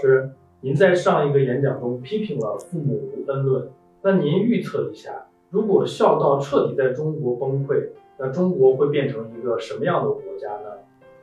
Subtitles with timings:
[0.00, 3.68] 师，您在上一个演讲中批评了父母无恩论，
[4.02, 7.88] 那您预测一下，如果孝道彻底在中国崩溃，
[8.18, 10.70] 那中国会变成一个什么样的国家呢？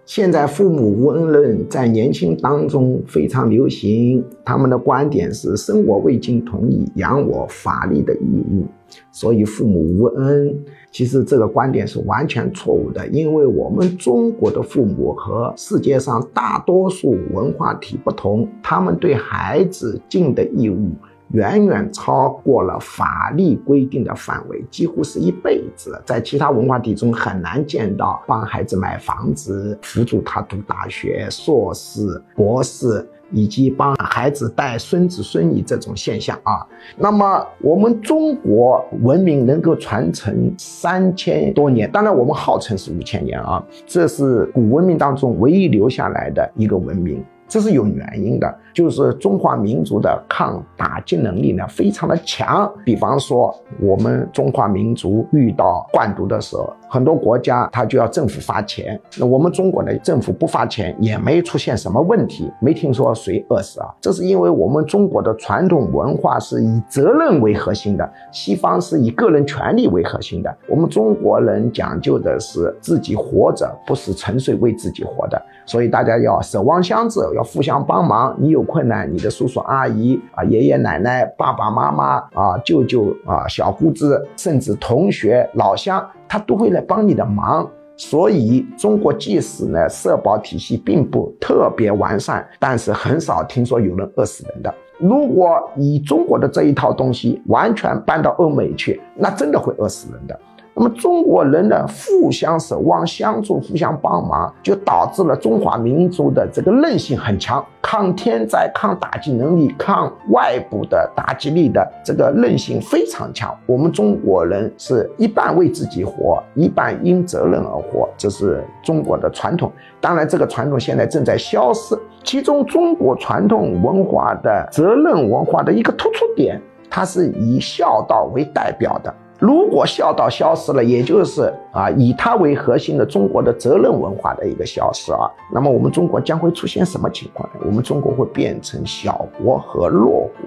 [0.05, 8.65] 现在父母无恩论在年轻当中非常流行，他们的观点是生我未经同意，养我法律的义务，
[9.11, 10.55] 所以父母无恩。
[10.91, 20.91] 其实这个观点是完全错误的，因为我们中国的父母和世界上大多数文化体不同，他们对孩子尽的义务。
[21.29, 26.01] 远远超过了法律规定的范围，几乎是一辈子。
[26.05, 36.65] 在其他文化体中很难见到帮孩子买房子、辅助他读大学、硕士、博士，以及帮孩子带孙子孙女这种现象啊。
[36.95, 47.23] 那么，我们中国文明能够传承三千多年，当然我们号称是五千年啊，这是古文明当中唯一留下来的一个文明。
[47.47, 52.71] 这是有原因的，就是中华民族的抗打击能力呢非常的强。
[52.83, 58.99] 比方说，我们中华民族遇到灌毒的时候，很多国家他就要政府发钱。
[59.17, 63.87] 那我们中国呢，政府不发钱也没出现什么问题，没听说谁饿死啊。
[64.01, 70.55] 这是因为我们中国的传统文化是以责任为核心的，西方是以个人权利为核心的。
[70.67, 75.41] 我们中国人讲究的是自己活着，不是纯粹为自己活的。
[75.65, 78.35] 所以大家要守望相助，要互相帮忙。
[78.39, 87.69] 你有困难，你的叔叔阿姨啊、爷爷奶奶、爸爸妈妈啊、舅舅啊、小姑子，甚至同学、老乡，他都会来帮你的忙。
[87.97, 94.73] 所以中国即使呢社保体系并不特别完善，但是很少听说有人饿死人的。
[94.97, 100.37] 如果以中国的这一套东西完全搬到欧美去，那真的会饿死人的。
[100.77, 113.57] 那么中国人的互相守望相助、互相帮忙，就导致了中华民族的这个韧性很强，抗天灾、抗打击能力、抗外部的打击力的这个韧性非常强。
[113.65, 119.71] 我们中国人是一半为自己活，一半因责任而活，这是中国的传统。
[120.01, 121.97] 当然，这个传统现在正在消失。
[122.21, 129.13] 其中，中国传统文化的责任文化的一个突出点，它是以孝道为代表的。
[129.37, 137.59] 如果孝道消失了，也就是啊以他为核心的中国的责任文化的一个消失啊，那么我们中国将会出现什么情况呢？
[137.65, 140.44] 我们中国会变成小国和弱国。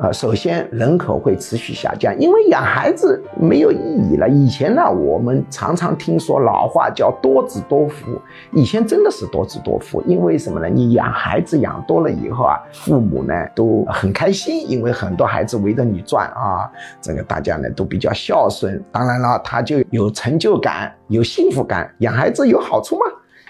[0.00, 3.76] 呃，首先人口会持续下降，因为养孩子没有意
[4.10, 4.26] 义了。
[4.26, 8.18] 以前呢，我们常常听说老话叫多子多福，
[8.52, 10.68] 以前真的是多子多福，因为什么呢？
[10.70, 16.70] 你养孩子养多了以后啊，父母呢都很开心，因为很多孩子围着你转啊，
[17.02, 21.94] 这个大家呢都比较孝顺，当然了，他就有成就感，有幸福感。
[21.98, 23.02] 养孩子有好处吗？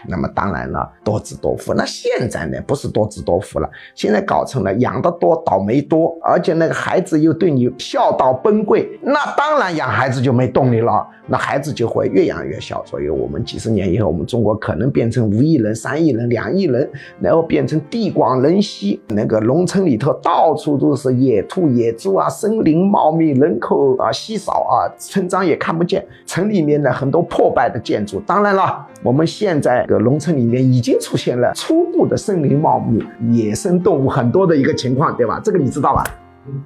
[0.09, 1.75] 那么当然了，多子多福。
[1.75, 12.85] 那现在呢，不是多子多福了，现在搞成了养得多倒霉多，而且那个孩子又对你孝道崩溃，那当然养孩子就没动力了，那孩子就会越养越小。
[12.85, 16.89] 所以，我们几十年以后，我们中国可能变成五亿人、三亿人、两亿人，
[17.21, 28.21] 然后变成地广人稀，那个农村里头到处都是野兔、野猪啊，森林茂密，人口啊稀少啊，村庄也看不见，城里面的很多破败的建筑。
[28.27, 29.85] 当然了，我们现在。
[29.91, 33.03] 个农村里面已经出现了初步的森林茂密、
[33.33, 35.41] 野生动物很多的一个情况，对吧？
[35.45, 36.05] 这个你知道吧？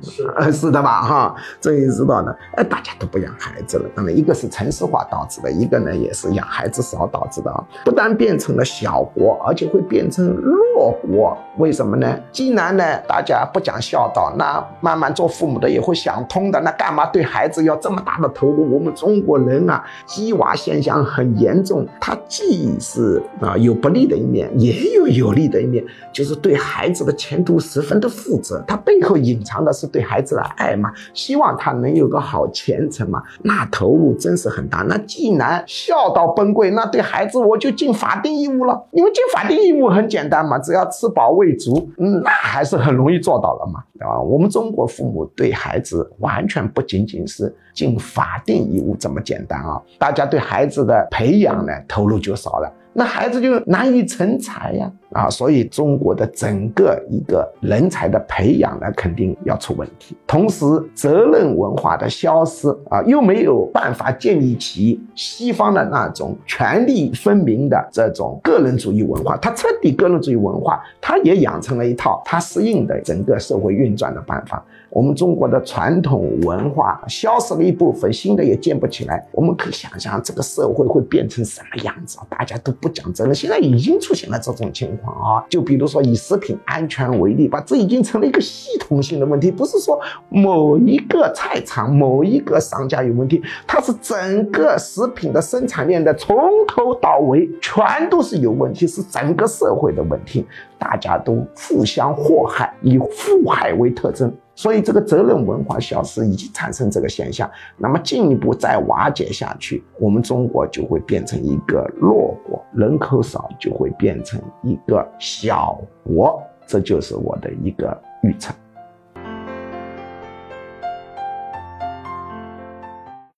[0.00, 1.02] 是 呃是的吧？
[1.02, 2.32] 哈，这也知道呢。
[2.56, 7.52] 哎，大家都不养孩子了，那么一个是城市化导致的，一个呢也是养孩子少导致的。
[7.84, 11.36] 不但变成了小国，而且会变成弱国。
[11.58, 12.16] 为什么呢？
[12.30, 16.60] 既然呢大家不讲孝道，那慢慢做父母的也会想通的。
[16.60, 18.72] 那干嘛对孩子要这么大的投入？
[18.72, 28.62] 我们中国人啊，鸡娃现象很严重，它既是啊有不利的一面，也有有利的一面，就是对孩子的前途十分的负责。
[28.68, 29.63] 它背后隐藏。
[29.64, 34.84] 的是对孩子的爱嘛，希望他能有个好前程嘛，那投入真是很大。
[34.88, 38.86] 那既然孝道崩溃，那对孩子我就尽法定义务了。
[38.92, 44.20] 因为尽法定义务很简单嘛，只要吃饱喂足，嗯，那还是很容易做到了嘛，对吧？
[44.20, 52.72] 我们中国父母对孩子完全不仅仅是尽法定义务这么简单啊，大家对孩子的培养呢投入就少了。
[52.96, 60.16] 那孩子就难以成才呀，啊，所以中国的整个一个人才的培养呢，肯定要出问题。
[60.28, 60.64] 同时，
[60.94, 69.36] 责任文化的消失啊，又没有办法建立起西方的那种权力分明的这种个人主义文化。
[69.38, 74.64] 他彻底个人主义文化，他也养成了一套他适应的整个社会运转的办法。
[74.94, 79.26] 我们中国的传统文化消失了一部分，新的也建不起来。
[79.32, 82.16] 我们可以想象这个社会会变成什么样子？
[82.30, 85.04] 大家都不讲责任，现在已经出现了这种情况。
[85.04, 85.44] 况啊。
[85.50, 96.36] 就比如说以食品安全为例吧，这已经成了一个系统性的问题，不是说某一个菜场、某一个商家有问题，它是整个食品的生产链的从
[96.68, 100.46] 头到尾全都是有问题，是整个社会的问题，
[100.78, 104.32] 大家都互相祸害，以互害为特征。
[104.54, 107.50] 所以这个责任文化消失，已经产生这个现象。
[107.76, 118.54] 那么进一步再瓦解下去，我们中国就会变成一个弱国，人口少就会变成一个小国，这就是我的一个预测。